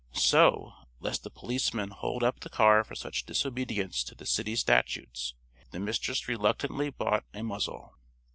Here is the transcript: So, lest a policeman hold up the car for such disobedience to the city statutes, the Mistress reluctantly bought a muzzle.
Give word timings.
So, 0.13 0.73
lest 0.99 1.27
a 1.27 1.29
policeman 1.29 1.91
hold 1.91 2.23
up 2.23 2.39
the 2.39 2.49
car 2.49 2.83
for 2.83 2.95
such 2.95 3.23
disobedience 3.23 4.03
to 4.05 4.15
the 4.15 4.25
city 4.25 4.55
statutes, 4.55 5.35
the 5.69 5.79
Mistress 5.79 6.27
reluctantly 6.27 6.89
bought 6.89 7.25
a 7.35 7.43
muzzle. 7.43 7.99